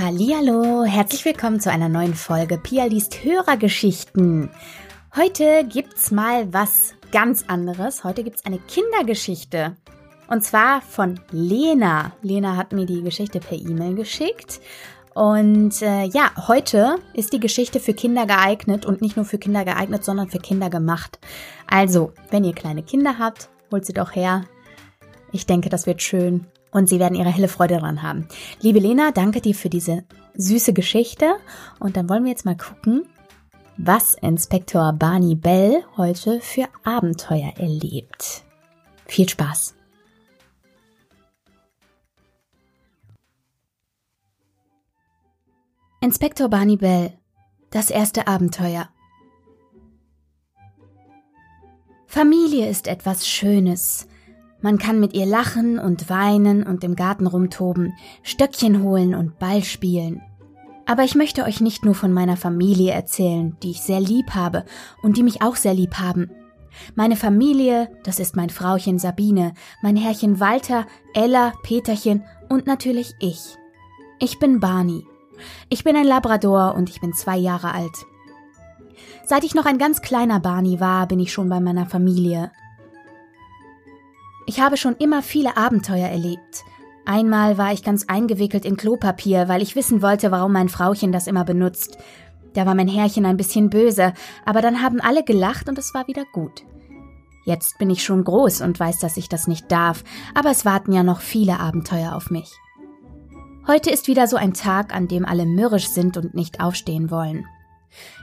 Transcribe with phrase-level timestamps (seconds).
[0.00, 4.48] Hallihallo, herzlich willkommen zu einer neuen Folge Pia liest Hörergeschichten.
[5.16, 8.04] Heute gibt's mal was ganz anderes.
[8.04, 9.76] Heute gibt's eine Kindergeschichte.
[10.28, 12.12] Und zwar von Lena.
[12.22, 14.60] Lena hat mir die Geschichte per E-Mail geschickt.
[15.14, 19.64] Und äh, ja, heute ist die Geschichte für Kinder geeignet und nicht nur für Kinder
[19.64, 21.18] geeignet, sondern für Kinder gemacht.
[21.66, 24.44] Also, wenn ihr kleine Kinder habt, holt sie doch her.
[25.32, 28.28] Ich denke, das wird schön und sie werden ihre helle Freude daran haben.
[28.60, 30.04] Liebe Lena, danke dir für diese
[30.34, 31.36] süße Geschichte
[31.78, 33.06] und dann wollen wir jetzt mal gucken,
[33.76, 38.42] was Inspektor Barney Bell heute für Abenteuer erlebt.
[39.06, 39.74] Viel Spaß!
[46.00, 47.18] Inspektor Barney Bell
[47.70, 48.88] Das erste Abenteuer
[52.06, 54.08] Familie ist etwas Schönes,
[54.60, 59.62] man kann mit ihr lachen und weinen und im Garten rumtoben, Stöckchen holen und Ball
[59.62, 60.22] spielen.
[60.86, 64.64] Aber ich möchte euch nicht nur von meiner Familie erzählen, die ich sehr lieb habe
[65.02, 66.30] und die mich auch sehr lieb haben.
[66.94, 73.56] Meine Familie, das ist mein Frauchen Sabine, mein Herrchen Walter, Ella, Peterchen und natürlich ich.
[74.18, 75.04] Ich bin Barney.
[75.68, 77.94] Ich bin ein Labrador und ich bin zwei Jahre alt.
[79.24, 82.50] Seit ich noch ein ganz kleiner Barney war, bin ich schon bei meiner Familie.
[84.48, 86.64] Ich habe schon immer viele Abenteuer erlebt.
[87.04, 91.26] Einmal war ich ganz eingewickelt in Klopapier, weil ich wissen wollte, warum mein Frauchen das
[91.26, 91.98] immer benutzt.
[92.54, 94.14] Da war mein Herrchen ein bisschen böse,
[94.46, 96.62] aber dann haben alle gelacht und es war wieder gut.
[97.44, 100.02] Jetzt bin ich schon groß und weiß, dass ich das nicht darf,
[100.34, 102.50] aber es warten ja noch viele Abenteuer auf mich.
[103.66, 107.44] Heute ist wieder so ein Tag, an dem alle mürrisch sind und nicht aufstehen wollen.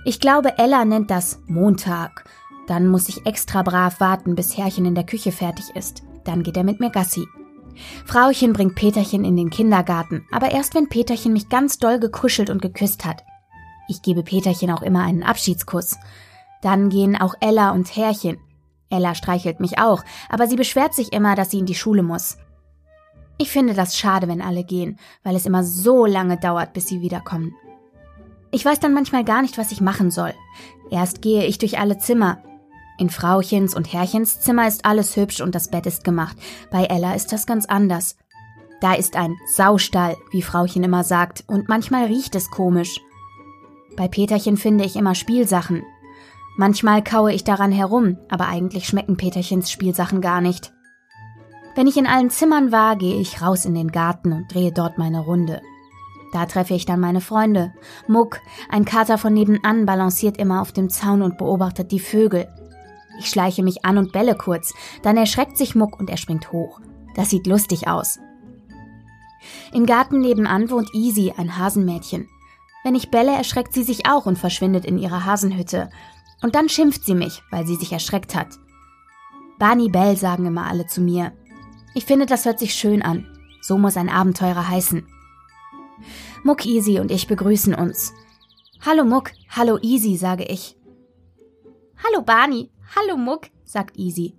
[0.05, 2.27] Ich glaube, Ella nennt das Montag.
[2.65, 6.01] Dann muss ich extra brav warten, bis Herrchen in der Küche fertig ist.
[6.25, 7.25] Dann geht er mit mir Gassi.
[8.05, 12.61] Frauchen bringt Peterchen in den Kindergarten, aber erst wenn Peterchen mich ganz doll gekuschelt und
[12.61, 13.23] geküsst hat.
[13.87, 15.97] Ich gebe Peterchen auch immer einen Abschiedskuss.
[16.61, 18.37] Dann gehen auch Ella und Herrchen.
[18.89, 22.37] Ella streichelt mich auch, aber sie beschwert sich immer, dass sie in die Schule muss.
[23.37, 27.01] Ich finde das schade, wenn alle gehen, weil es immer so lange dauert, bis sie
[27.01, 27.53] wiederkommen.
[28.51, 30.33] Ich weiß dann manchmal gar nicht, was ich machen soll.
[30.89, 32.41] Erst gehe ich durch alle Zimmer,
[32.97, 36.37] in Frauchens und Herrchens Zimmer ist alles hübsch und das Bett ist gemacht.
[36.71, 38.15] Bei Ella ist das ganz anders.
[38.81, 43.01] Da ist ein Saustall, wie Frauchen immer sagt, und manchmal riecht es komisch.
[43.95, 45.83] Bei Peterchen finde ich immer Spielsachen.
[46.57, 50.71] Manchmal kaue ich daran herum, aber eigentlich schmecken Peterchens Spielsachen gar nicht.
[51.75, 54.97] Wenn ich in allen Zimmern war, gehe ich raus in den Garten und drehe dort
[54.97, 55.61] meine Runde.
[56.31, 57.73] Da treffe ich dann meine Freunde.
[58.07, 58.39] Muck,
[58.69, 62.47] ein Kater von nebenan, balanciert immer auf dem Zaun und beobachtet die Vögel.
[63.17, 66.79] Ich schleiche mich an und belle kurz, dann erschreckt sich Muck und er springt hoch.
[67.15, 68.19] Das sieht lustig aus.
[69.73, 72.27] Im Garten nebenan wohnt Easy, ein Hasenmädchen.
[72.83, 75.89] Wenn ich belle, erschreckt sie sich auch und verschwindet in ihrer Hasenhütte.
[76.41, 78.59] Und dann schimpft sie mich, weil sie sich erschreckt hat.
[79.57, 81.31] Barney Bell sagen immer alle zu mir.
[81.93, 83.25] Ich finde, das hört sich schön an.
[83.61, 85.07] So muss ein Abenteurer heißen.
[86.43, 88.13] Muck Easy und ich begrüßen uns.
[88.85, 90.77] Hallo Muck, hallo Easy, sage ich.
[92.03, 94.35] Hallo Barney, Hallo Muck, sagt Easy.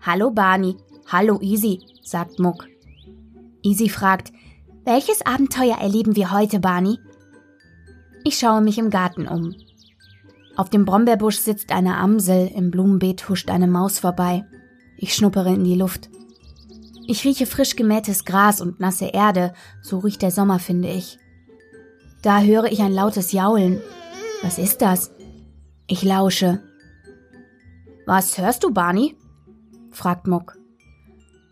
[0.00, 2.66] Hallo Barney, hallo Easy, sagt Muck.
[3.62, 4.32] Easy fragt,
[4.84, 6.98] welches Abenteuer erleben wir heute, Barney?
[8.22, 9.54] Ich schaue mich im Garten um.
[10.56, 14.44] Auf dem Brombeerbusch sitzt eine Amsel, im Blumenbeet huscht eine Maus vorbei.
[14.96, 16.08] Ich schnuppere in die Luft.
[17.06, 19.52] Ich rieche frisch gemähtes Gras und nasse Erde,
[19.82, 21.18] so riecht der Sommer, finde ich.
[22.22, 23.82] Da höre ich ein lautes Jaulen.
[24.42, 25.10] Was ist das?
[25.86, 26.62] Ich lausche.
[28.06, 29.16] Was hörst du, Barney?
[29.90, 30.58] fragt Muck.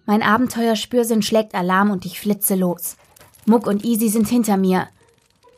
[0.05, 2.97] Mein Abenteuerspürsinn schlägt Alarm und ich flitze los.
[3.47, 4.89] Muck und Easy sind hinter mir.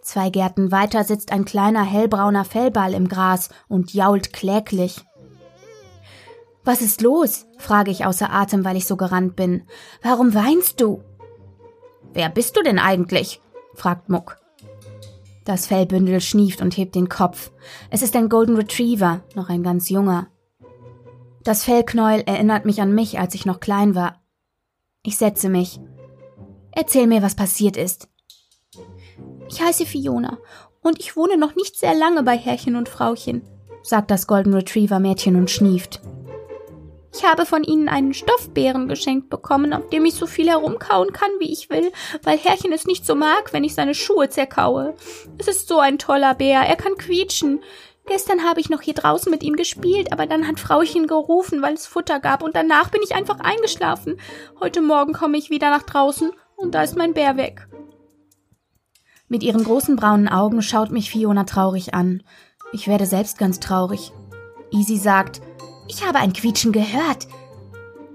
[0.02, 5.04] Zwei Gärten weiter sitzt ein kleiner hellbrauner Fellball im Gras und jault kläglich.
[6.62, 7.46] Was ist los?
[7.58, 9.64] frage ich außer Atem, weil ich so gerannt bin.
[10.02, 11.02] Warum weinst du?
[12.12, 13.40] Wer bist du denn eigentlich?
[13.74, 14.36] fragt Muck.
[15.44, 17.50] Das Fellbündel schnieft und hebt den Kopf.
[17.90, 20.28] Es ist ein Golden Retriever, noch ein ganz junger.
[21.44, 24.22] Das Fellknäuel erinnert mich an mich, als ich noch klein war.
[25.02, 25.78] Ich setze mich.
[26.72, 28.08] Erzähl mir, was passiert ist.
[29.50, 30.38] Ich heiße Fiona
[30.80, 33.42] und ich wohne noch nicht sehr lange bei Herrchen und Frauchen,
[33.82, 36.00] sagt das Golden Retriever Mädchen und schnieft.
[37.12, 41.30] Ich habe von ihnen einen Stoffbären geschenkt bekommen, auf dem ich so viel herumkauen kann,
[41.38, 41.92] wie ich will,
[42.22, 44.94] weil Herrchen es nicht so mag, wenn ich seine Schuhe zerkaue.
[45.38, 47.62] Es ist so ein toller Bär, er kann quietschen.
[48.06, 51.74] Gestern habe ich noch hier draußen mit ihm gespielt, aber dann hat Frauchen gerufen, weil
[51.74, 54.18] es Futter gab, und danach bin ich einfach eingeschlafen.
[54.60, 57.66] Heute Morgen komme ich wieder nach draußen und da ist mein Bär weg.
[59.28, 62.22] Mit ihren großen braunen Augen schaut mich Fiona traurig an.
[62.72, 64.12] Ich werde selbst ganz traurig.
[64.70, 65.40] Easy sagt,
[65.88, 67.26] ich habe ein Quietschen gehört.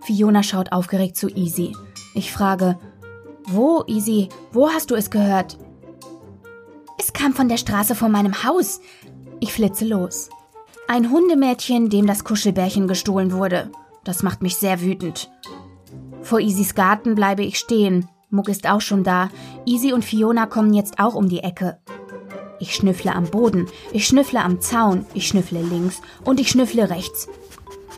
[0.01, 1.75] Fiona schaut aufgeregt zu Easy.
[2.13, 2.77] Ich frage,
[3.47, 5.57] wo, Easy, wo hast du es gehört?
[6.99, 8.81] Es kam von der Straße vor meinem Haus.
[9.39, 10.29] Ich flitze los.
[10.87, 13.71] Ein Hundemädchen, dem das Kuschelbärchen gestohlen wurde.
[14.03, 15.31] Das macht mich sehr wütend.
[16.21, 18.07] Vor Isys Garten bleibe ich stehen.
[18.29, 19.29] Muck ist auch schon da.
[19.65, 21.79] Easy und Fiona kommen jetzt auch um die Ecke.
[22.59, 27.29] Ich schnüffle am Boden, ich schnüffle am Zaun, ich schnüffle links und ich schnüffle rechts.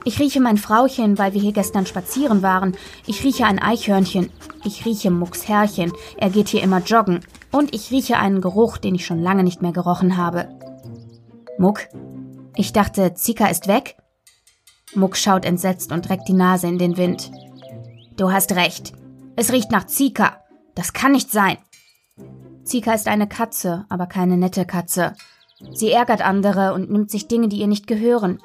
[0.04, 2.76] Ich rieche mein Frauchen, weil wir hier gestern spazieren waren.
[3.06, 4.32] Ich rieche ein Eichhörnchen.
[4.64, 5.92] Ich rieche Mucks Herrchen.
[6.18, 7.20] Er geht hier immer joggen.
[7.52, 10.48] Und ich rieche einen Geruch, den ich schon lange nicht mehr gerochen habe.
[11.62, 11.90] Muck?
[12.56, 13.96] Ich dachte, Zika ist weg?
[14.96, 17.32] Muck schaut entsetzt und reckt die Nase in den Wind.
[18.18, 18.94] Du hast recht.
[19.36, 20.38] Es riecht nach Zika.
[20.74, 21.60] Das kann nicht sein.
[22.64, 25.14] Zika ist eine Katze, aber keine nette Katze.
[25.72, 28.40] Sie ärgert andere und nimmt sich Dinge, die ihr nicht gehören.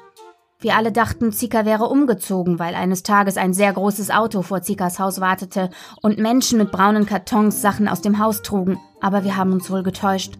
[0.59, 4.99] Wir alle dachten, Zika wäre umgezogen, weil eines Tages ein sehr großes Auto vor Zikas
[4.99, 5.71] Haus wartete
[6.03, 9.81] und Menschen mit braunen Kartons Sachen aus dem Haus trugen, aber wir haben uns wohl
[9.81, 10.37] getäuscht.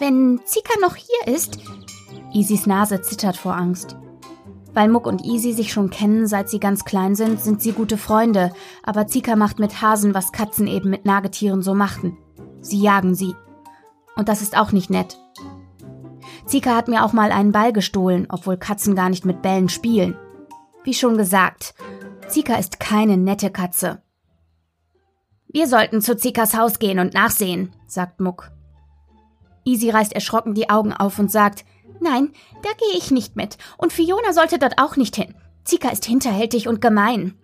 [0.00, 1.58] Wenn Zika noch hier ist.
[2.32, 3.96] Isis Nase zittert vor Angst.
[4.72, 7.96] Weil Muck und Easy sich schon kennen, seit sie ganz klein sind, sind sie gute
[7.96, 8.52] Freunde,
[8.82, 12.18] aber Zika macht mit Hasen, was Katzen eben mit Nagetieren so machten.
[12.60, 13.36] Sie jagen sie.
[14.16, 15.16] Und das ist auch nicht nett.
[16.46, 20.16] Zika hat mir auch mal einen Ball gestohlen, obwohl Katzen gar nicht mit Bällen spielen.
[20.82, 21.74] Wie schon gesagt,
[22.28, 24.02] Zika ist keine nette Katze.
[25.48, 28.50] Wir sollten zu Zikas Haus gehen und nachsehen, sagt Muck.
[29.64, 31.64] Easy reißt erschrocken die Augen auf und sagt,
[32.00, 32.32] Nein,
[32.62, 33.56] da gehe ich nicht mit.
[33.78, 35.34] Und Fiona sollte dort auch nicht hin.
[35.64, 37.38] Zika ist hinterhältig und gemein.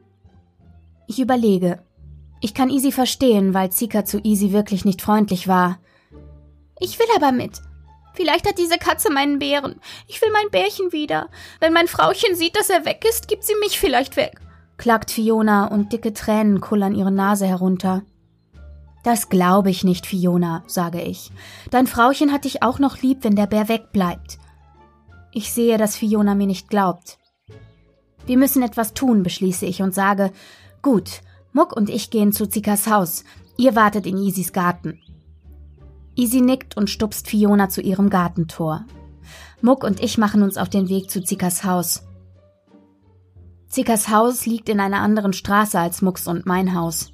[1.07, 1.83] Ich überlege.
[2.41, 5.79] Ich kann Easy verstehen, weil Zika zu Easy wirklich nicht freundlich war.
[6.79, 7.61] Ich will aber mit.
[8.15, 9.81] Vielleicht hat diese Katze meinen Bären.
[10.07, 11.29] Ich will mein Bärchen wieder.
[11.61, 14.41] Wenn mein Frauchen sieht, dass er weg ist, gibt sie mich vielleicht weg,
[14.77, 18.03] klagt Fiona und dicke Tränen kullern ihre Nase herunter.
[19.03, 21.33] Das glaube ich nicht, Fiona, sage ich.
[21.71, 24.39] Dein Frauchen hat dich auch noch lieb, wenn der Bär wegbleibt.
[25.33, 27.19] Ich sehe, dass Fiona mir nicht glaubt.
[28.27, 30.33] Wir müssen etwas tun, beschließe ich und sage,
[30.83, 33.25] gut, Muck und ich gehen zu Zikas Haus.
[33.57, 35.01] Ihr wartet in Isis Garten.
[36.15, 38.85] Isi nickt und stupst Fiona zu ihrem Gartentor.
[39.63, 42.05] Muck und ich machen uns auf den Weg zu Zikas Haus.
[43.69, 47.13] Zikas Haus liegt in einer anderen Straße als Mucks und mein Haus.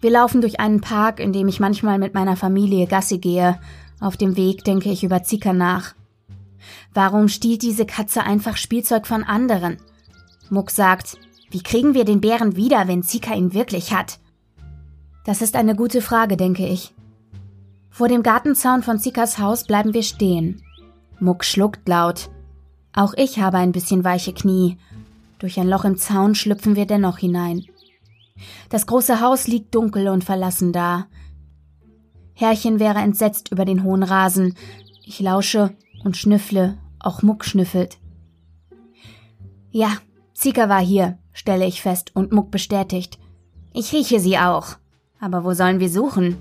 [0.00, 3.60] Wir laufen durch einen Park, in dem ich manchmal mit meiner Familie Gassi gehe.
[4.00, 5.94] Auf dem Weg denke ich über Zika nach.
[6.94, 9.76] Warum stiehlt diese Katze einfach Spielzeug von anderen?
[10.48, 11.18] Muck sagt,
[11.50, 14.18] wie kriegen wir den Bären wieder, wenn Zika ihn wirklich hat?
[15.24, 16.94] Das ist eine gute Frage, denke ich.
[17.90, 20.62] Vor dem Gartenzaun von Zikas Haus bleiben wir stehen.
[21.18, 22.30] Muck schluckt laut.
[22.94, 24.78] Auch ich habe ein bisschen weiche Knie.
[25.38, 27.66] Durch ein Loch im Zaun schlüpfen wir dennoch hinein.
[28.68, 31.06] Das große Haus liegt dunkel und verlassen da.
[32.34, 34.54] Herrchen wäre entsetzt über den hohen Rasen.
[35.04, 37.98] Ich lausche und schnüffle, auch Muck schnüffelt.
[39.70, 39.98] Ja,
[40.34, 43.18] Zika war hier, stelle ich fest, und Muck bestätigt.
[43.72, 44.76] Ich rieche sie auch.
[45.20, 46.38] Aber wo sollen wir suchen?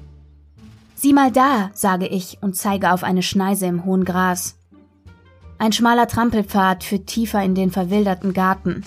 [0.95, 4.57] Sieh mal da, sage ich und zeige auf eine Schneise im hohen Gras.
[5.57, 8.83] Ein schmaler Trampelpfad führt tiefer in den verwilderten Garten.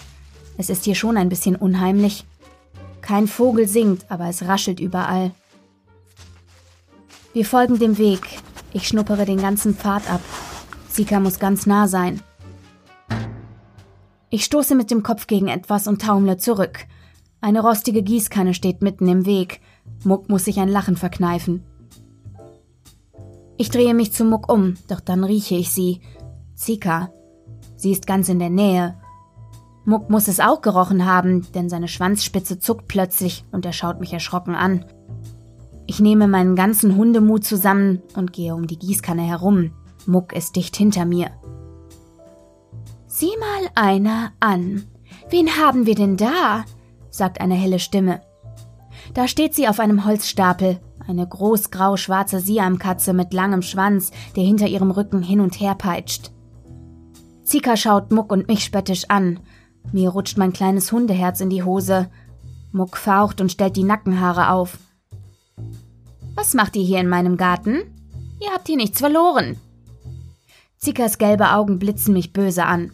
[0.56, 2.24] Es ist hier schon ein bisschen unheimlich.
[3.12, 5.32] Kein Vogel singt, aber es raschelt überall.
[7.34, 8.22] Wir folgen dem Weg.
[8.72, 10.22] Ich schnuppere den ganzen Pfad ab.
[10.88, 12.22] Sika muss ganz nah sein.
[14.30, 16.86] Ich stoße mit dem Kopf gegen etwas und taumle zurück.
[17.42, 19.60] Eine rostige Gießkanne steht mitten im Weg.
[20.04, 21.64] Muck muss sich ein Lachen verkneifen.
[23.58, 26.00] Ich drehe mich zu Muck um, doch dann rieche ich sie.
[26.54, 27.12] Zika.
[27.76, 29.01] Sie ist ganz in der Nähe.
[29.84, 34.12] Muck muss es auch gerochen haben, denn seine Schwanzspitze zuckt plötzlich und er schaut mich
[34.12, 34.84] erschrocken an.
[35.86, 39.72] Ich nehme meinen ganzen Hundemut zusammen und gehe um die Gießkanne herum.
[40.06, 41.30] Muck ist dicht hinter mir.
[43.06, 44.84] Sieh mal einer an.
[45.28, 46.64] Wen haben wir denn da?
[47.10, 48.22] sagt eine helle Stimme.
[49.14, 54.90] Da steht sie auf einem Holzstapel, eine großgrau-schwarze Siamkatze mit langem Schwanz, der hinter ihrem
[54.90, 56.30] Rücken hin und her peitscht.
[57.42, 59.40] Zika schaut Muck und mich spöttisch an,
[59.92, 62.10] mir rutscht mein kleines Hundeherz in die Hose.
[62.70, 64.78] Muck faucht und stellt die Nackenhaare auf.
[66.34, 67.82] Was macht ihr hier in meinem Garten?
[68.40, 69.56] Ihr habt hier nichts verloren.
[70.78, 72.92] Zickers gelbe Augen blitzen mich böse an.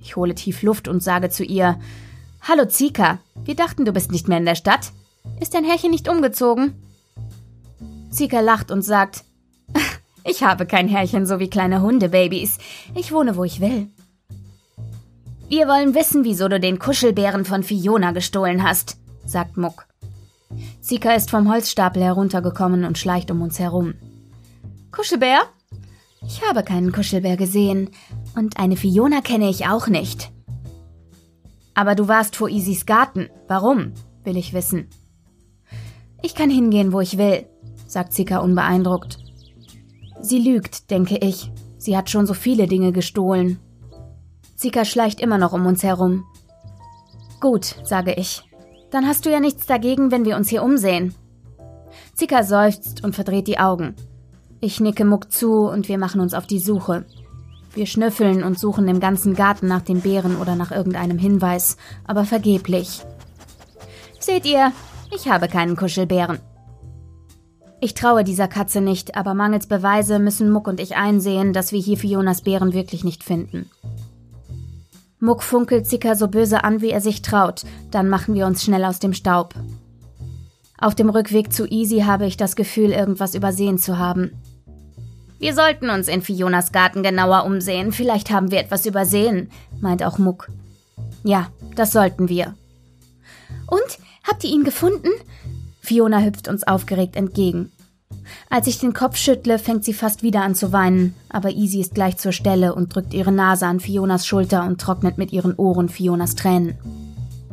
[0.00, 1.78] Ich hole tief Luft und sage zu ihr,
[2.42, 4.92] Hallo Zika, wir dachten, du bist nicht mehr in der Stadt.
[5.40, 6.74] Ist dein Herrchen nicht umgezogen?
[8.10, 9.24] Zika lacht und sagt,
[10.24, 12.58] ich habe kein Herrchen so wie kleine Hundebabys.
[12.94, 13.88] Ich wohne, wo ich will.
[15.48, 19.86] Wir wollen wissen, wieso du den Kuschelbären von Fiona gestohlen hast, sagt Muck.
[20.80, 23.94] Zika ist vom Holzstapel heruntergekommen und schleicht um uns herum.
[24.90, 25.42] Kuschelbär?
[26.26, 27.90] Ich habe keinen Kuschelbär gesehen.
[28.34, 30.32] Und eine Fiona kenne ich auch nicht.
[31.74, 33.28] Aber du warst vor Isis Garten.
[33.46, 33.92] Warum?
[34.24, 34.88] will ich wissen.
[36.22, 37.46] Ich kann hingehen, wo ich will,
[37.86, 39.18] sagt Zika unbeeindruckt.
[40.20, 41.52] Sie lügt, denke ich.
[41.78, 43.60] Sie hat schon so viele Dinge gestohlen.
[44.56, 46.24] Zika schleicht immer noch um uns herum.
[47.40, 48.42] Gut, sage ich.
[48.90, 51.14] Dann hast du ja nichts dagegen, wenn wir uns hier umsehen.
[52.14, 53.94] Zika seufzt und verdreht die Augen.
[54.60, 57.04] Ich nicke Muck zu und wir machen uns auf die Suche.
[57.74, 62.24] Wir schnüffeln und suchen im ganzen Garten nach den Bären oder nach irgendeinem Hinweis, aber
[62.24, 63.04] vergeblich.
[64.18, 64.72] Seht ihr,
[65.14, 66.38] ich habe keinen Kuschelbären.
[67.82, 71.80] Ich traue dieser Katze nicht, aber mangels Beweise müssen Muck und ich einsehen, dass wir
[71.80, 73.70] hier Fionas Bären wirklich nicht finden.
[75.18, 78.84] Muck funkelt Zika so böse an, wie er sich traut, dann machen wir uns schnell
[78.84, 79.54] aus dem Staub.
[80.78, 84.32] Auf dem Rückweg zu Easy habe ich das Gefühl, irgendwas übersehen zu haben.
[85.38, 90.18] Wir sollten uns in Fionas Garten genauer umsehen, vielleicht haben wir etwas übersehen, meint auch
[90.18, 90.48] Muck.
[91.24, 92.54] Ja, das sollten wir.
[93.66, 93.98] Und?
[94.26, 95.08] Habt ihr ihn gefunden?
[95.80, 97.70] Fiona hüpft uns aufgeregt entgegen.
[98.50, 101.94] Als ich den Kopf schüttle, fängt sie fast wieder an zu weinen, aber Easy ist
[101.94, 105.88] gleich zur Stelle und drückt ihre Nase an Fionas Schulter und trocknet mit ihren Ohren
[105.88, 106.76] Fionas Tränen.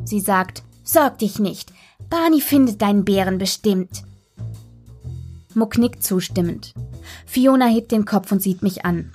[0.06, 1.72] Sie sagt, Sorg dich nicht,
[2.10, 4.04] Barney findet deinen Bären bestimmt.
[5.56, 6.74] Muck nickt zustimmend.
[7.26, 9.14] Fiona hebt den Kopf und sieht mich an.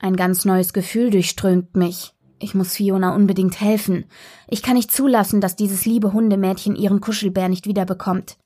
[0.00, 2.14] Ein ganz neues Gefühl durchströmt mich.
[2.38, 4.04] Ich muss Fiona unbedingt helfen.
[4.48, 8.36] Ich kann nicht zulassen, dass dieses liebe Hundemädchen ihren Kuschelbär nicht wiederbekommt.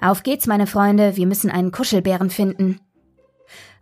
[0.00, 2.80] Auf geht's, meine Freunde, wir müssen einen Kuschelbären finden.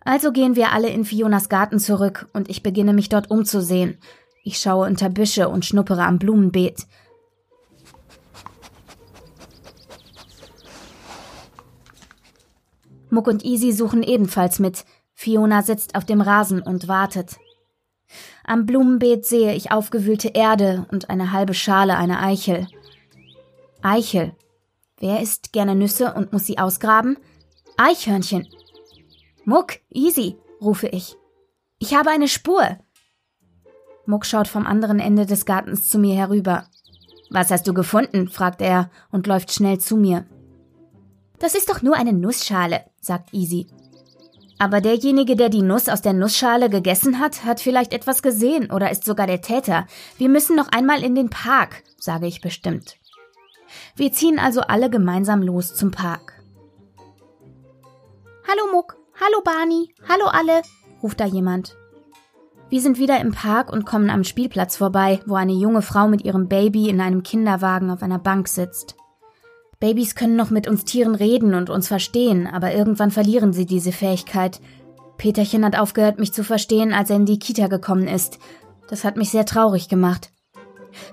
[0.01, 3.97] Also gehen wir alle in Fionas Garten zurück und ich beginne mich dort umzusehen.
[4.43, 6.87] Ich schaue unter Büsche und schnuppere am Blumenbeet.
[13.09, 14.85] Muck und Easy suchen ebenfalls mit.
[15.13, 17.37] Fiona sitzt auf dem Rasen und wartet.
[18.43, 22.67] Am Blumenbeet sehe ich aufgewühlte Erde und eine halbe Schale einer Eichel.
[23.81, 24.33] Eichel.
[24.99, 27.17] Wer isst gerne Nüsse und muss sie ausgraben?
[27.77, 28.47] Eichhörnchen.
[29.45, 31.15] Muck, easy, rufe ich.
[31.79, 32.77] Ich habe eine Spur.
[34.05, 36.65] Muck schaut vom anderen Ende des Gartens zu mir herüber.
[37.29, 38.27] Was hast du gefunden?
[38.27, 40.25] fragt er und läuft schnell zu mir.
[41.37, 43.67] Das ist doch nur eine Nussschale, sagt Easy.
[44.57, 48.91] Aber derjenige, der die Nuss aus der Nussschale gegessen hat, hat vielleicht etwas gesehen oder
[48.91, 49.87] ist sogar der Täter.
[50.17, 52.98] Wir müssen noch einmal in den Park, sage ich bestimmt.
[53.95, 56.33] Wir ziehen also alle gemeinsam los zum Park.
[58.47, 60.61] Hallo Muck, hallo Barney, hallo alle,
[61.03, 61.75] ruft da jemand.
[62.69, 66.23] Wir sind wieder im Park und kommen am Spielplatz vorbei, wo eine junge Frau mit
[66.23, 68.95] ihrem Baby in einem Kinderwagen auf einer Bank sitzt.
[69.79, 73.91] Babys können noch mit uns Tieren reden und uns verstehen, aber irgendwann verlieren sie diese
[73.91, 74.59] Fähigkeit.
[75.17, 78.39] Peterchen hat aufgehört, mich zu verstehen, als er in die Kita gekommen ist.
[78.89, 80.31] Das hat mich sehr traurig gemacht.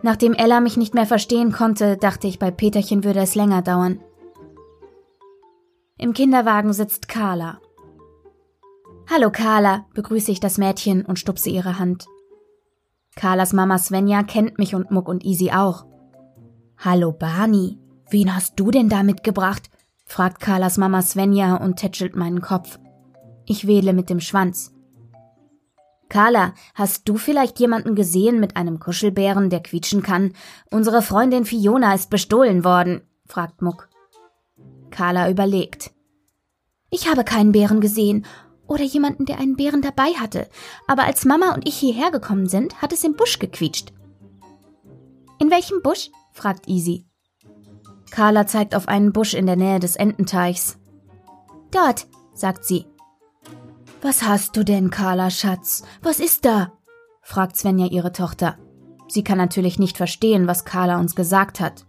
[0.03, 4.01] Nachdem Ella mich nicht mehr verstehen konnte, dachte ich, bei Peterchen würde es länger dauern.
[5.99, 7.61] Im Kinderwagen sitzt Carla.
[9.11, 12.07] Hallo Carla, begrüße ich das Mädchen und stupse ihre Hand.
[13.15, 15.87] Carlas Mama Svenja kennt mich und Muck und Easy auch.
[16.77, 17.79] Hallo Barney,
[18.09, 19.71] Wen hast du denn da mitgebracht?
[20.05, 22.79] fragt Carlas Mama Svenja und tätschelt meinen Kopf.
[23.45, 24.73] Ich wähle mit dem Schwanz.
[26.09, 30.33] Carla, hast du vielleicht jemanden gesehen mit einem Kuschelbären, der quietschen kann?
[30.71, 33.89] Unsere Freundin Fiona ist bestohlen worden, fragt Muck.
[34.91, 35.91] Carla überlegt.
[36.91, 38.25] Ich habe keinen Bären gesehen
[38.69, 40.49] oder jemanden, der einen Bären dabei hatte,
[40.87, 43.93] aber als Mama und ich hierher gekommen sind, hat es im Busch gequietscht.
[45.39, 46.11] In welchem Busch?
[46.33, 47.07] fragt Easy.
[48.11, 50.79] Carla zeigt auf einen Busch in der Nähe des Ententeichs.
[51.71, 52.87] Dort, sagt sie.
[54.07, 55.83] Was hast du denn, Carla, Schatz?
[56.01, 56.71] Was ist da?
[57.23, 58.57] fragt Svenja ihre Tochter.
[59.09, 61.87] Sie kann natürlich nicht verstehen, was Carla uns gesagt hat.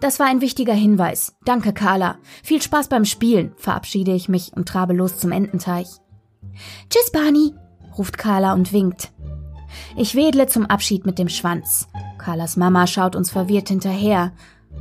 [0.00, 1.34] Das war ein wichtiger Hinweis.
[1.44, 2.16] Danke, Carla.
[2.42, 5.88] Viel Spaß beim Spielen, verabschiede ich mich und trabe los zum Ententeich.
[6.88, 7.52] Tschüss, Barney,
[7.98, 9.12] ruft Carla und winkt.
[9.98, 11.88] Ich wedle zum Abschied mit dem Schwanz.
[12.16, 14.32] Carlas Mama schaut uns verwirrt hinterher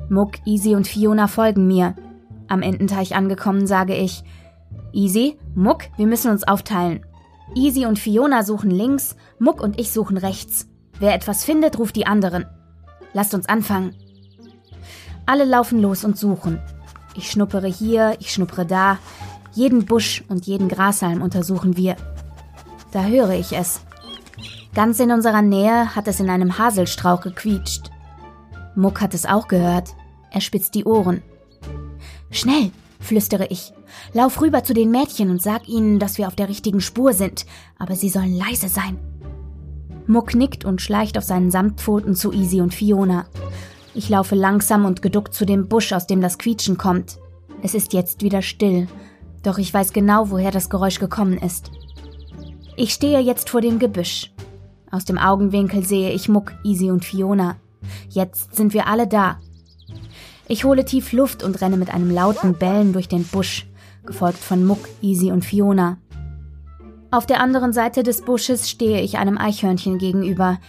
[0.07, 1.93] Muck, Easy und Fiona folgen mir.
[2.47, 4.23] Am Ententeich angekommen sage ich,
[4.93, 7.05] Easy, Muck, wir müssen uns aufteilen.
[7.55, 10.67] Easy und Fiona suchen links, Muck und ich suchen rechts.
[10.99, 12.45] Wer etwas findet, ruft die anderen.
[13.13, 13.95] Lasst uns anfangen.
[15.25, 16.59] Alle laufen los und suchen.
[17.15, 18.99] Ich schnuppere hier, ich schnuppere da.
[19.53, 21.95] Jeden Busch und jeden Grashalm untersuchen wir.
[22.91, 23.81] Da höre ich es.
[24.73, 27.91] Ganz in unserer Nähe hat es in einem Haselstrauch gequietscht.
[28.75, 29.93] Muck hat es auch gehört.
[30.31, 31.21] Er spitzt die Ohren.
[32.29, 33.73] Schnell, flüstere ich.
[34.13, 37.45] Lauf rüber zu den Mädchen und sag ihnen, dass wir auf der richtigen Spur sind,
[37.77, 38.98] aber sie sollen leise sein.
[40.07, 43.25] Muck nickt und schleicht auf seinen Samtpfoten zu Easy und Fiona.
[43.93, 47.19] Ich laufe langsam und geduckt zu dem Busch, aus dem das Quietschen kommt.
[47.62, 48.88] Es ist jetzt wieder still,
[49.43, 51.71] doch ich weiß genau, woher das Geräusch gekommen ist.
[52.75, 54.31] Ich stehe jetzt vor dem Gebüsch.
[54.91, 57.57] Aus dem Augenwinkel sehe ich Muck, Easy und Fiona.
[58.10, 59.39] Jetzt sind wir alle da.
[60.48, 63.67] Ich hole tief Luft und renne mit einem lauten Bellen durch den Busch,
[64.05, 65.98] gefolgt von Muck, Easy und Fiona.
[67.12, 70.60] Auf der anderen Seite des Busches stehe ich einem Eichhörnchen gegenüber,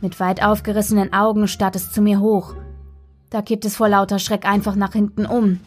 [0.00, 2.54] mit weit aufgerissenen Augen starrt es zu mir hoch.
[3.30, 5.58] Da kippt es vor lauter Schreck einfach nach hinten um.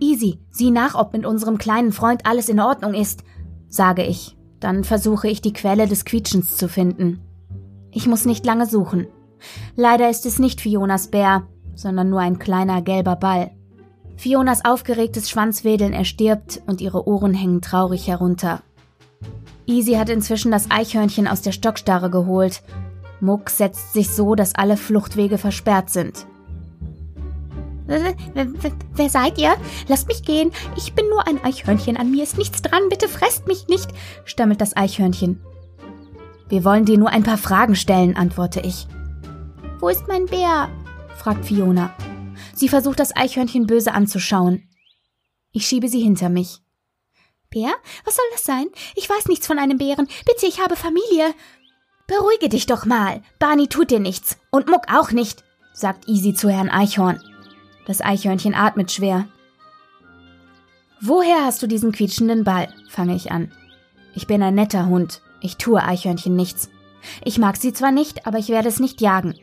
[0.00, 3.22] Easy, sieh nach, ob mit unserem kleinen Freund alles in Ordnung ist,
[3.68, 4.36] sage ich.
[4.58, 7.20] Dann versuche ich die Quelle des Quietschens zu finden.
[7.92, 9.06] Ich muss nicht lange suchen.
[9.76, 13.52] Leider ist es nicht Fionas Bär, sondern nur ein kleiner gelber Ball.
[14.20, 18.60] Fionas aufgeregtes Schwanzwedeln erstirbt und ihre Ohren hängen traurig herunter.
[19.66, 22.62] Easy hat inzwischen das Eichhörnchen aus der Stockstarre geholt
[23.22, 26.26] Muck setzt sich so, dass alle Fluchtwege versperrt sind.
[27.86, 29.54] Wer seid ihr?
[29.88, 30.52] Lasst mich gehen.
[30.76, 31.96] Ich bin nur ein Eichhörnchen.
[31.96, 32.90] An mir ist nichts dran.
[32.90, 33.88] Bitte fresst mich nicht,
[34.26, 35.40] stammelt das Eichhörnchen.
[36.50, 38.86] Wir wollen dir nur ein paar Fragen stellen, antworte ich.
[39.80, 40.68] Wo ist mein Bär?
[41.16, 41.94] fragt Fiona.
[42.60, 44.68] Sie versucht das Eichhörnchen böse anzuschauen.
[45.50, 46.60] Ich schiebe sie hinter mich.
[47.48, 47.72] Bär?
[48.04, 48.66] Was soll das sein?
[48.96, 50.06] Ich weiß nichts von einem Bären.
[50.26, 51.34] Bitte, ich habe Familie.
[52.06, 53.22] Beruhige dich doch mal.
[53.38, 54.36] Barney tut dir nichts.
[54.50, 57.22] Und Muck auch nicht, sagt Easy zu Herrn Eichhorn.
[57.86, 59.26] Das Eichhörnchen atmet schwer.
[61.00, 62.68] Woher hast du diesen quietschenden Ball?
[62.90, 63.50] fange ich an.
[64.14, 65.22] Ich bin ein netter Hund.
[65.40, 66.68] Ich tue Eichhörnchen nichts.
[67.24, 69.34] Ich mag sie zwar nicht, aber ich werde es nicht jagen.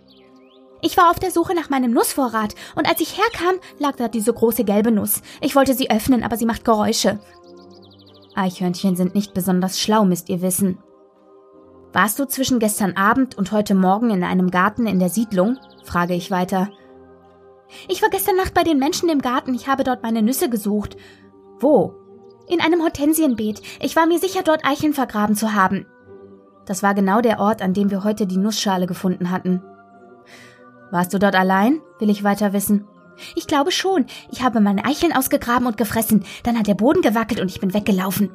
[0.81, 4.33] Ich war auf der Suche nach meinem Nussvorrat und als ich herkam, lag da diese
[4.33, 5.21] große gelbe Nuss.
[5.41, 7.19] Ich wollte sie öffnen, aber sie macht Geräusche.
[8.35, 10.77] Eichhörnchen sind nicht besonders schlau, müsst ihr wissen.
[11.93, 15.57] Warst du zwischen gestern Abend und heute Morgen in einem Garten in der Siedlung?
[15.83, 16.69] frage ich weiter.
[17.87, 19.53] Ich war gestern Nacht bei den Menschen im Garten.
[19.53, 20.95] Ich habe dort meine Nüsse gesucht.
[21.59, 21.95] Wo?
[22.47, 23.61] In einem Hortensienbeet.
[23.81, 25.85] Ich war mir sicher, dort Eicheln vergraben zu haben.
[26.65, 29.63] Das war genau der Ort, an dem wir heute die Nussschale gefunden hatten.
[30.91, 31.81] Warst du dort allein?
[31.99, 32.87] will ich weiter wissen.
[33.35, 34.05] Ich glaube schon.
[34.31, 36.23] Ich habe meine Eicheln ausgegraben und gefressen.
[36.43, 38.29] Dann hat der Boden gewackelt und ich bin weggelaufen.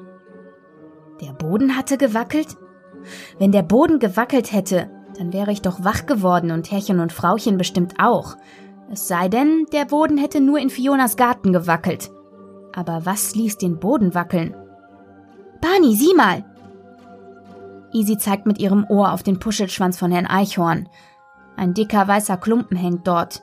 [1.20, 2.56] Der Boden hatte gewackelt?
[3.38, 7.58] Wenn der Boden gewackelt hätte, dann wäre ich doch wach geworden und Herrchen und Frauchen
[7.58, 8.36] bestimmt auch.
[8.90, 12.10] Es sei denn, der Boden hätte nur in Fionas Garten gewackelt.
[12.74, 14.56] Aber was ließ den Boden wackeln?
[15.60, 16.44] Barney, sieh mal!
[17.92, 20.88] Easy zeigt mit ihrem Ohr auf den Puschelschwanz von Herrn Eichhorn.
[21.56, 23.42] Ein dicker weißer Klumpen hängt dort.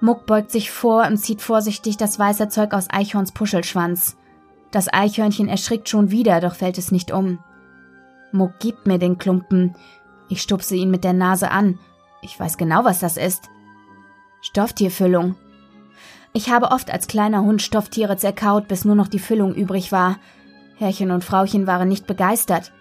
[0.00, 4.16] Muck beugt sich vor und zieht vorsichtig das weiße Zeug aus Eichhorns Puschelschwanz.
[4.70, 7.38] Das Eichhörnchen erschrickt schon wieder, doch fällt es nicht um.
[8.32, 9.74] Muck gibt mir den Klumpen.
[10.28, 11.78] Ich stupse ihn mit der Nase an.
[12.20, 13.48] Ich weiß genau, was das ist.
[14.42, 15.36] Stofftierfüllung.
[16.32, 20.18] Ich habe oft als kleiner Hund Stofftiere zerkaut, bis nur noch die Füllung übrig war.
[20.76, 22.72] Herrchen und Frauchen waren nicht begeistert.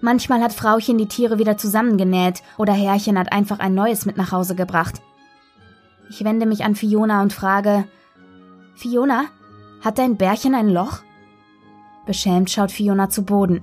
[0.00, 4.32] Manchmal hat Frauchen die Tiere wieder zusammengenäht oder Herrchen hat einfach ein neues mit nach
[4.32, 5.02] Hause gebracht.
[6.08, 7.84] Ich wende mich an Fiona und frage,
[8.74, 9.24] Fiona,
[9.82, 11.00] hat dein Bärchen ein Loch?
[12.06, 13.62] Beschämt schaut Fiona zu Boden.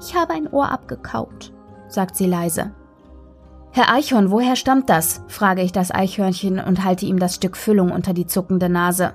[0.00, 1.52] Ich habe ein Ohr abgekaut,
[1.88, 2.72] sagt sie leise.
[3.72, 5.22] Herr Eichhorn, woher stammt das?
[5.28, 9.14] frage ich das Eichhörnchen und halte ihm das Stück Füllung unter die zuckende Nase.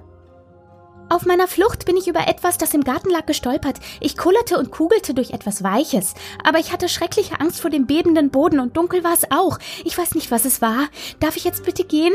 [1.07, 3.79] Auf meiner Flucht bin ich über etwas, das im Garten lag, gestolpert.
[3.99, 8.31] Ich kullerte und kugelte durch etwas Weiches, aber ich hatte schreckliche Angst vor dem bebenden
[8.31, 9.59] Boden und dunkel war es auch.
[9.83, 10.87] Ich weiß nicht, was es war.
[11.19, 12.13] Darf ich jetzt bitte gehen?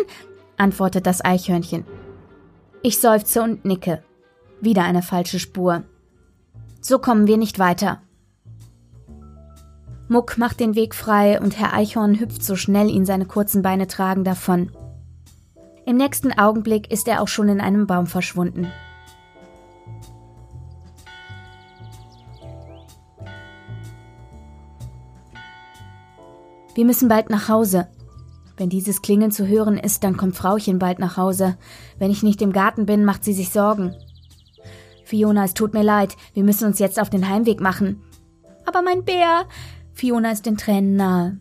[0.56, 1.84] antwortet das Eichhörnchen.
[2.82, 4.02] Ich seufze und nicke.
[4.60, 5.84] Wieder eine falsche Spur.
[6.80, 8.02] So kommen wir nicht weiter.
[10.08, 13.86] Muck macht den Weg frei und Herr Eichhorn hüpft so schnell ihn seine kurzen Beine
[13.86, 14.72] tragen davon.
[15.86, 18.70] Im nächsten Augenblick ist er auch schon in einem Baum verschwunden.
[26.74, 27.88] Wir müssen bald nach Hause.
[28.56, 31.56] Wenn dieses Klingeln zu hören ist, dann kommt Frauchen bald nach Hause.
[31.98, 33.94] Wenn ich nicht im Garten bin, macht sie sich Sorgen.
[35.04, 38.02] Fiona, es tut mir leid, wir müssen uns jetzt auf den Heimweg machen.
[38.64, 39.46] Aber mein Bär,
[39.92, 41.40] Fiona ist den Tränen nahe.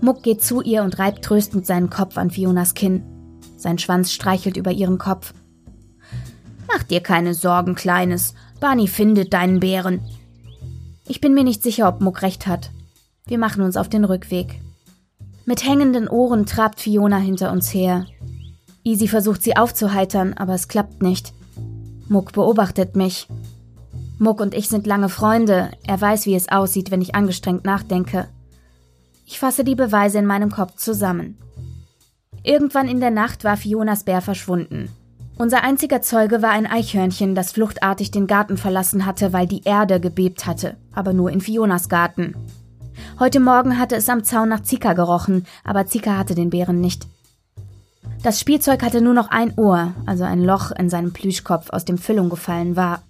[0.00, 3.17] Muck geht zu ihr und reibt tröstend seinen Kopf an Fionas Kinn.
[3.58, 5.34] Sein Schwanz streichelt über ihren Kopf.
[6.68, 8.34] Mach dir keine Sorgen, Kleines.
[8.60, 10.00] Barney findet deinen Bären.
[11.06, 12.70] Ich bin mir nicht sicher, ob Muck recht hat.
[13.26, 14.60] Wir machen uns auf den Rückweg.
[15.44, 18.06] Mit hängenden Ohren trabt Fiona hinter uns her.
[18.84, 21.32] Easy versucht sie aufzuheitern, aber es klappt nicht.
[22.08, 23.26] Muck beobachtet mich.
[24.18, 25.70] Muck und ich sind lange Freunde.
[25.86, 28.28] Er weiß, wie es aussieht, wenn ich angestrengt nachdenke.
[29.26, 31.38] Ich fasse die Beweise in meinem Kopf zusammen.
[32.48, 34.88] Irgendwann in der Nacht war Fionas Bär verschwunden.
[35.36, 40.00] Unser einziger Zeuge war ein Eichhörnchen, das fluchtartig den Garten verlassen hatte, weil die Erde
[40.00, 42.34] gebebt hatte, aber nur in Fionas Garten.
[43.20, 47.06] Heute Morgen hatte es am Zaun nach Zika gerochen, aber Zika hatte den Bären nicht.
[48.22, 51.98] Das Spielzeug hatte nur noch ein Ohr, also ein Loch in seinem Plüschkopf, aus dem
[51.98, 53.02] Füllung gefallen war.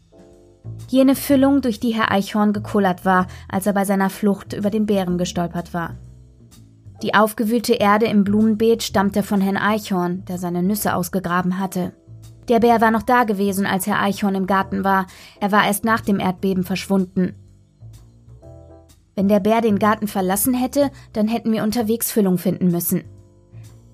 [0.89, 4.87] Jene Füllung, durch die Herr Eichhorn gekullert war, als er bei seiner Flucht über den
[4.87, 5.95] Bären gestolpert war.
[7.03, 11.93] Die aufgewühlte Erde im Blumenbeet stammte von Herrn Eichhorn, der seine Nüsse ausgegraben hatte.
[12.49, 15.07] Der Bär war noch da gewesen, als Herr Eichhorn im Garten war.
[15.41, 17.35] Er war erst nach dem Erdbeben verschwunden.
[19.15, 23.05] Wenn der Bär den Garten verlassen hätte, dann hätten wir unterwegs Füllung finden müssen.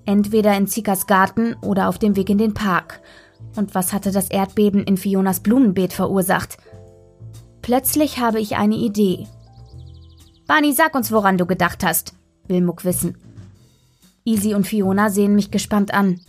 [0.05, 3.01] Entweder in Zikas Garten oder auf dem Weg in den Park.
[3.55, 6.57] Und was hatte das Erdbeben in Fionas Blumenbeet verursacht?
[7.61, 9.27] Plötzlich habe ich eine Idee.
[10.47, 12.13] Barney, sag uns, woran du gedacht hast,
[12.47, 13.17] will Muck wissen.
[14.23, 16.19] Easy und Fiona sehen mich gespannt an.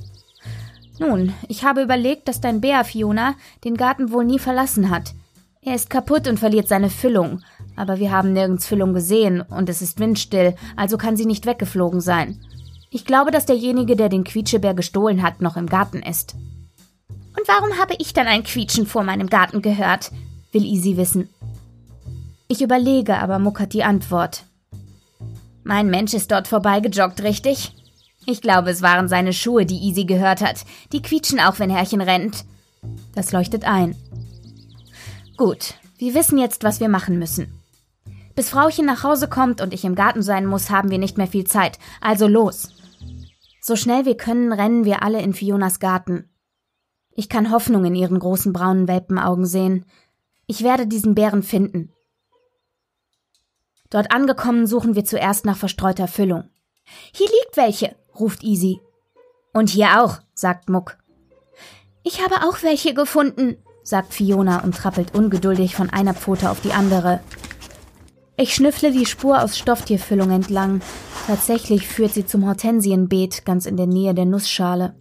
[0.98, 5.14] Nun, ich habe überlegt, dass dein Bär, Fiona, den Garten wohl nie verlassen hat.
[5.62, 7.40] Er ist kaputt und verliert seine Füllung,
[7.74, 12.00] aber wir haben nirgends Füllung gesehen und es ist windstill, also kann sie nicht weggeflogen
[12.00, 12.40] sein.
[12.90, 16.36] Ich glaube, dass derjenige, der den Quietschebär gestohlen hat, noch im Garten ist.
[17.36, 20.12] Und warum habe ich dann ein Quietschen vor meinem Garten gehört?
[20.52, 21.28] will Easy wissen.
[22.48, 24.44] Ich überlege, aber Muck hat die Antwort.
[25.66, 27.72] Mein Mensch ist dort vorbeigejoggt, richtig?
[28.24, 30.64] Ich glaube, es waren seine Schuhe, die Easy gehört hat.
[30.92, 32.44] Die quietschen auch, wenn Herrchen rennt.
[33.16, 33.96] Das leuchtet ein.
[35.36, 37.60] Gut, wir wissen jetzt, was wir machen müssen.
[38.36, 41.26] Bis Frauchen nach Hause kommt und ich im Garten sein muss, haben wir nicht mehr
[41.26, 41.80] viel Zeit.
[42.00, 42.68] Also los.
[43.60, 46.30] So schnell wir können, rennen wir alle in Fionas Garten.
[47.10, 49.84] Ich kann Hoffnung in ihren großen braunen Welpenaugen sehen.
[50.46, 51.90] Ich werde diesen Bären finden.
[53.90, 56.44] Dort angekommen suchen wir zuerst nach verstreuter Füllung.
[57.12, 58.80] Hier liegt welche, ruft Easy.
[59.52, 60.98] Und hier auch, sagt Muck.
[62.02, 66.72] Ich habe auch welche gefunden, sagt Fiona und trappelt ungeduldig von einer Pfote auf die
[66.72, 67.20] andere.
[68.36, 70.82] Ich schnüffle die Spur aus Stofftierfüllung entlang.
[71.26, 74.94] Tatsächlich führt sie zum Hortensienbeet ganz in der Nähe der Nussschale.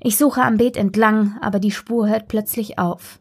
[0.00, 3.20] Ich suche am Beet entlang, aber die Spur hört plötzlich auf.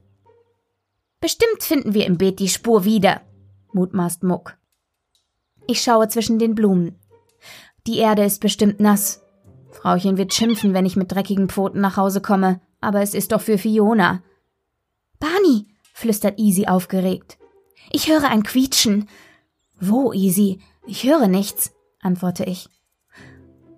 [1.20, 3.22] Bestimmt finden wir im Beet die Spur wieder,
[3.72, 4.58] mutmaßt Muck.
[5.72, 7.00] Ich schaue zwischen den Blumen.
[7.88, 9.22] Die Erde ist bestimmt nass.
[9.72, 13.40] Frauchen wird schimpfen, wenn ich mit dreckigen Pfoten nach Hause komme, aber es ist doch
[13.40, 14.22] für Fiona.
[15.18, 17.38] Barney, flüstert Easy aufgeregt.
[17.90, 19.08] Ich höre ein Quietschen.
[19.80, 20.60] Wo, Easy?
[20.86, 22.68] Ich höre nichts, antworte ich.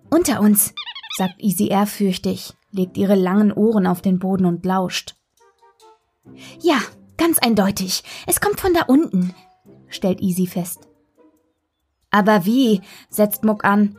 [0.10, 0.74] Unter uns,
[1.16, 5.16] sagt Easy ehrfürchtig, legt ihre langen Ohren auf den Boden und lauscht.
[6.60, 6.80] Ja,
[7.18, 8.04] ganz eindeutig.
[8.26, 9.36] Es kommt von da unten,
[9.90, 10.88] stellt Easy fest.
[12.14, 12.82] Aber wie?
[13.10, 13.98] setzt Muck an.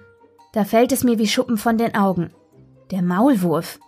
[0.53, 2.33] Da fällt es mir wie Schuppen von den Augen.
[2.92, 3.81] Der Maulwurf.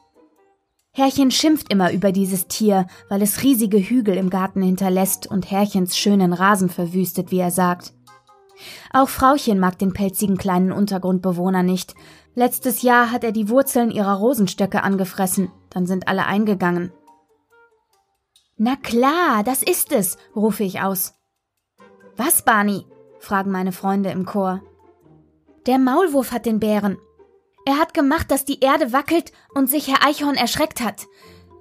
[0.90, 5.96] Herrchen schimpft immer über dieses Tier, weil es riesige Hügel im Garten hinterlässt und Herrchens
[5.96, 7.92] schönen Rasen verwüstet, wie er sagt.
[8.92, 11.94] Auch Frauchen mag den pelzigen kleinen Untergrundbewohner nicht.
[12.34, 16.92] Letztes Jahr hat er die Wurzeln ihrer Rosenstöcke angefressen, dann sind alle eingegangen.
[18.56, 21.14] Na klar, das ist es, rufe ich aus.
[22.16, 22.86] Was, Barney?
[23.26, 24.62] Fragen meine Freunde im Chor.
[25.66, 26.96] Der Maulwurf hat den Bären.
[27.66, 31.06] Er hat gemacht, dass die Erde wackelt und sich Herr Eichhorn erschreckt hat.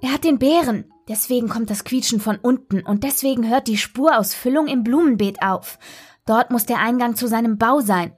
[0.00, 0.92] Er hat den Bären.
[1.08, 5.42] Deswegen kommt das Quietschen von unten und deswegen hört die Spur aus Füllung im Blumenbeet
[5.42, 5.78] auf.
[6.24, 8.12] Dort muss der Eingang zu seinem Bau sein.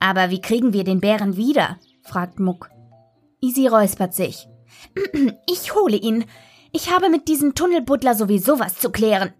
[0.00, 1.78] Aber wie kriegen wir den Bären wieder?
[2.02, 2.70] fragt Muck.
[3.40, 4.48] Easy räuspert sich.
[5.46, 6.24] Ich hole ihn.
[6.72, 9.32] Ich habe mit diesem Tunnelbuddler sowieso was zu klären.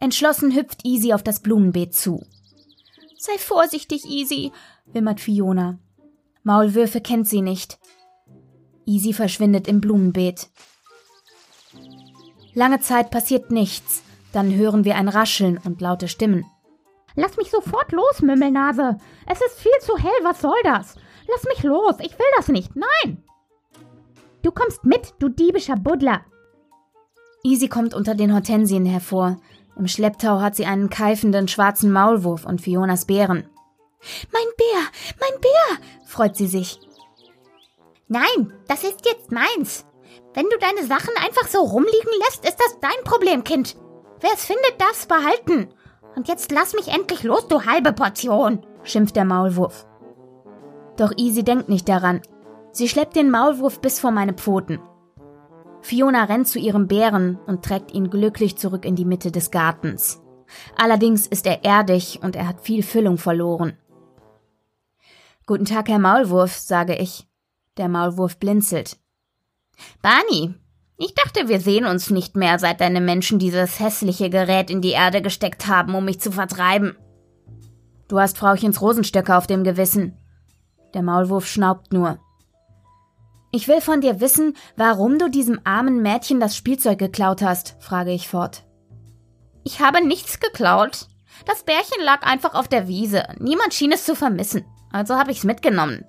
[0.00, 2.24] Entschlossen hüpft Easy auf das Blumenbeet zu.
[3.16, 4.52] Sei vorsichtig, Easy,
[4.86, 5.78] wimmert Fiona.
[6.44, 7.78] Maulwürfe kennt sie nicht.
[8.86, 10.48] Easy verschwindet im Blumenbeet.
[12.54, 14.02] Lange Zeit passiert nichts.
[14.32, 16.46] Dann hören wir ein Rascheln und laute Stimmen.
[17.16, 18.98] Lass mich sofort los, Mümmelnase.
[19.26, 20.94] Es ist viel zu hell, was soll das?
[21.28, 23.22] Lass mich los, ich will das nicht, nein.
[24.42, 26.24] Du kommst mit, du diebischer Buddler.
[27.42, 29.38] Easy kommt unter den Hortensien hervor.
[29.78, 33.48] Im Schlepptau hat sie einen keifenden schwarzen Maulwurf und Fionas Bären.
[34.32, 34.80] Mein Bär,
[35.20, 36.80] mein Bär, freut sie sich.
[38.08, 39.86] Nein, das ist jetzt meins.
[40.34, 43.76] Wenn du deine Sachen einfach so rumliegen lässt, ist das dein Problem, Kind.
[44.20, 45.72] Wer es findet, darf's behalten.
[46.16, 49.86] Und jetzt lass mich endlich los, du halbe Portion, schimpft der Maulwurf.
[50.96, 52.22] Doch Easy denkt nicht daran.
[52.72, 54.80] Sie schleppt den Maulwurf bis vor meine Pfoten.
[55.80, 60.20] Fiona rennt zu ihrem Bären und trägt ihn glücklich zurück in die Mitte des Gartens.
[60.76, 63.76] Allerdings ist er erdig und er hat viel Füllung verloren.
[65.46, 67.26] Guten Tag, Herr Maulwurf, sage ich.
[67.76, 68.98] Der Maulwurf blinzelt.
[70.02, 70.54] Barney,
[70.96, 74.90] ich dachte, wir sehen uns nicht mehr, seit deine Menschen dieses hässliche Gerät in die
[74.90, 76.96] Erde gesteckt haben, um mich zu vertreiben.
[78.08, 80.18] Du hast Frauchens Rosenstöcke auf dem Gewissen.
[80.94, 82.18] Der Maulwurf schnaubt nur.
[83.50, 88.12] Ich will von dir wissen, warum du diesem armen Mädchen das Spielzeug geklaut hast, frage
[88.12, 88.64] ich fort.
[89.64, 91.08] Ich habe nichts geklaut.
[91.46, 93.24] Das Bärchen lag einfach auf der Wiese.
[93.38, 94.64] Niemand schien es zu vermissen.
[94.92, 96.04] Also habe ich's mitgenommen.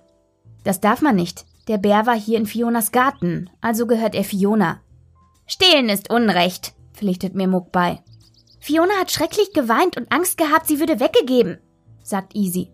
[0.64, 1.46] Das darf man nicht.
[1.68, 4.82] Der Bär war hier in Fionas Garten, also gehört er Fiona.
[5.46, 8.04] Stehlen ist Unrecht, pflichtet mir Muck bei.
[8.60, 11.60] Fiona hat schrecklich geweint und Angst gehabt, sie würde weggegeben,
[12.02, 12.72] sagt Easy.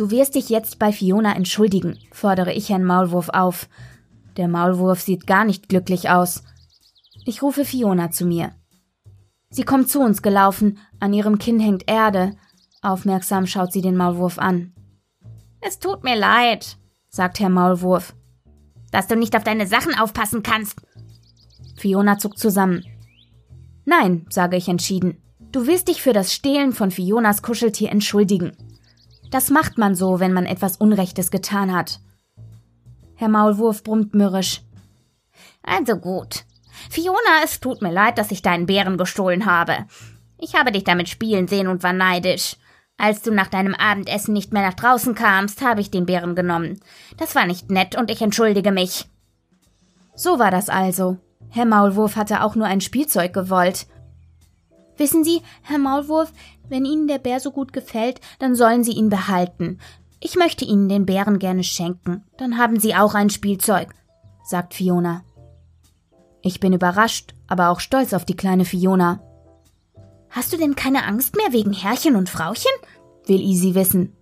[0.00, 3.68] Du wirst dich jetzt bei Fiona entschuldigen, fordere ich Herrn Maulwurf auf.
[4.38, 6.42] Der Maulwurf sieht gar nicht glücklich aus.
[7.26, 8.52] Ich rufe Fiona zu mir.
[9.50, 12.34] Sie kommt zu uns gelaufen, an ihrem Kinn hängt Erde.
[12.80, 14.72] Aufmerksam schaut sie den Maulwurf an.
[15.60, 16.78] Es tut mir leid,
[17.10, 18.14] sagt Herr Maulwurf.
[18.92, 20.80] Dass du nicht auf deine Sachen aufpassen kannst.
[21.76, 22.86] Fiona zuckt zusammen.
[23.84, 25.22] Nein, sage ich entschieden.
[25.52, 28.56] Du wirst dich für das Stehlen von Fionas Kuscheltier entschuldigen.
[29.30, 32.00] Das macht man so, wenn man etwas Unrechtes getan hat.
[33.14, 34.62] Herr Maulwurf brummt mürrisch.
[35.62, 36.44] Also gut.
[36.88, 39.86] Fiona, es tut mir leid, dass ich deinen Bären gestohlen habe.
[40.38, 42.56] Ich habe dich damit spielen sehen und war neidisch.
[42.96, 46.80] Als du nach deinem Abendessen nicht mehr nach draußen kamst, habe ich den Bären genommen.
[47.16, 49.06] Das war nicht nett und ich entschuldige mich.
[50.14, 51.18] So war das also.
[51.50, 53.86] Herr Maulwurf hatte auch nur ein Spielzeug gewollt.
[55.00, 56.30] Wissen Sie, Herr Maulwurf,
[56.68, 59.78] wenn Ihnen der Bär so gut gefällt, dann sollen Sie ihn behalten.
[60.20, 62.22] Ich möchte Ihnen den Bären gerne schenken.
[62.36, 63.94] Dann haben Sie auch ein Spielzeug,
[64.44, 65.24] sagt Fiona.
[66.42, 69.22] Ich bin überrascht, aber auch stolz auf die kleine Fiona.
[70.28, 72.70] Hast du denn keine Angst mehr wegen Herrchen und Frauchen?
[73.24, 74.14] will Easy wissen.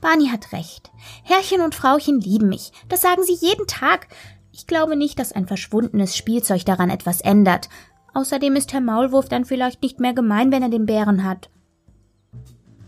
[0.00, 0.92] Barney hat recht.
[1.24, 2.70] Herrchen und Frauchen lieben mich.
[2.88, 4.06] Das sagen sie jeden Tag.
[4.52, 7.68] Ich glaube nicht, dass ein verschwundenes Spielzeug daran etwas ändert.
[8.14, 11.50] Außerdem ist Herr Maulwurf dann vielleicht nicht mehr gemein, wenn er den Bären hat.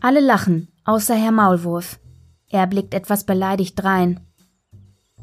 [0.00, 1.98] Alle lachen, außer Herr Maulwurf.
[2.48, 4.20] Er blickt etwas beleidigt drein.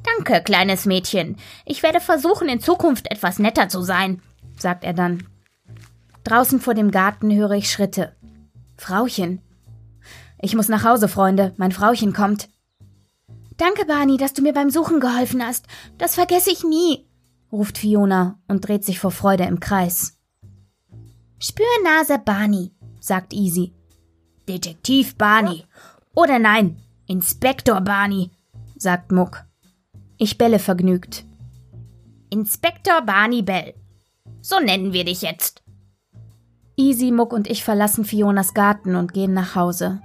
[0.04, 1.38] Danke, kleines Mädchen.
[1.66, 4.22] Ich werde versuchen, in Zukunft etwas netter zu sein,
[4.58, 5.24] sagt er dann.
[6.26, 8.14] Draußen vor dem Garten höre ich Schritte.
[8.76, 9.42] Frauchen.
[10.42, 11.54] Ich muss nach Hause, Freunde.
[11.56, 12.50] Mein Frauchen kommt.
[13.56, 15.66] Danke, Barney, dass du mir beim Suchen geholfen hast.
[15.98, 17.06] Das vergesse ich nie,
[17.54, 20.18] ruft Fiona und dreht sich vor Freude im Kreis.
[21.40, 23.74] Spürnase Barney, sagt Easy.
[24.50, 25.64] Detektiv Barney.
[26.16, 28.32] Oder nein, Inspektor Barney,
[28.76, 29.46] sagt Muck.
[30.18, 31.26] Ich belle vergnügt.
[32.30, 33.76] Inspektor Barney Bell.
[34.42, 35.64] So nennen wir dich jetzt.
[36.76, 40.02] Easy, Muck und ich verlassen Fionas Garten und gehen nach Hause.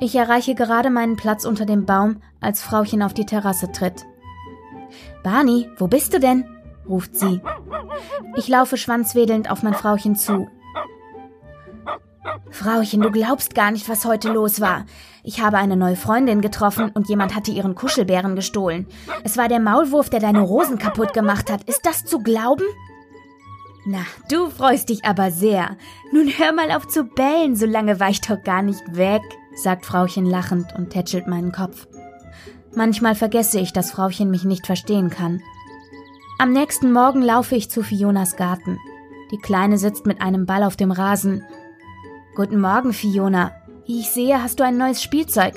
[0.00, 4.04] Ich erreiche gerade meinen Platz unter dem Baum, als Frauchen auf die Terrasse tritt.
[5.24, 6.44] Barney, wo bist du denn?
[6.88, 7.40] Ruft sie.
[8.36, 10.48] Ich laufe schwanzwedelnd auf mein Frauchen zu.
[12.50, 14.86] Frauchen, du glaubst gar nicht, was heute los war.
[15.22, 18.86] Ich habe eine neue Freundin getroffen und jemand hatte ihren Kuschelbären gestohlen.
[19.24, 21.64] Es war der Maulwurf, der deine Rosen kaputt gemacht hat.
[21.64, 22.64] Ist das zu glauben?
[23.86, 23.98] Na,
[24.30, 25.76] du freust dich aber sehr.
[26.12, 29.22] Nun hör mal auf zu bellen, so lange war ich doch gar nicht weg,
[29.54, 31.86] sagt Frauchen lachend und tätschelt meinen Kopf.
[32.74, 35.42] Manchmal vergesse ich, dass Frauchen mich nicht verstehen kann.
[36.36, 38.80] Am nächsten Morgen laufe ich zu Fionas Garten.
[39.30, 41.44] Die Kleine sitzt mit einem Ball auf dem Rasen.
[42.34, 43.52] Guten Morgen, Fiona.
[43.86, 45.54] Wie ich sehe, hast du ein neues Spielzeug.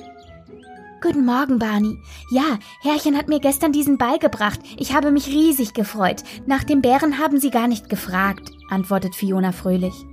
[1.01, 1.97] Guten Morgen, Barney.
[2.29, 4.59] Ja, Herrchen hat mir gestern diesen Ball gebracht.
[4.77, 6.23] Ich habe mich riesig gefreut.
[6.45, 10.05] Nach dem Bären haben Sie gar nicht gefragt, antwortet Fiona fröhlich.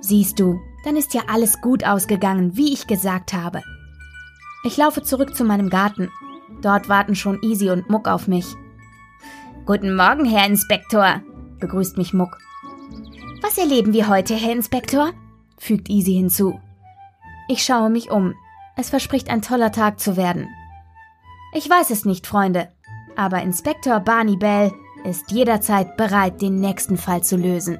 [0.00, 3.62] Siehst du, dann ist ja alles gut ausgegangen, wie ich gesagt habe.
[4.64, 6.10] Ich laufe zurück zu meinem Garten.
[6.62, 8.56] Dort warten schon Easy und Muck auf mich.
[9.66, 11.22] Guten Morgen, Herr Inspektor,
[11.58, 12.38] begrüßt mich Muck.
[13.42, 15.10] Was erleben wir heute, Herr Inspektor?
[15.58, 16.60] fügt Easy hinzu.
[17.48, 18.34] Ich schaue mich um.
[18.76, 20.46] Es verspricht ein toller Tag zu werden.
[21.52, 22.68] Ich weiß es nicht, Freunde,
[23.16, 27.76] aber Inspektor Barney Bell ist jederzeit bereit, den nächsten Fall zu lösen.